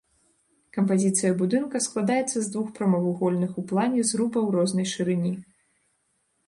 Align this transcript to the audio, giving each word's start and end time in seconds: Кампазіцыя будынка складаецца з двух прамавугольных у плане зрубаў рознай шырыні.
Кампазіцыя 0.77 1.33
будынка 1.41 1.81
складаецца 1.87 2.37
з 2.47 2.49
двух 2.57 2.73
прамавугольных 2.81 3.51
у 3.63 3.67
плане 3.75 4.01
зрубаў 4.15 4.53
рознай 4.59 4.93
шырыні. 4.95 5.33